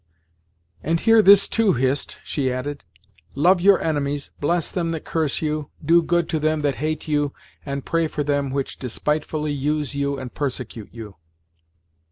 [0.81, 2.83] "And hear this, too, Hist," she added.
[3.35, 7.33] "'Love your enemies, bless them that curse you, do good to them that hate you,
[7.67, 11.17] and pray for them which despitefully use you and persecute you.'"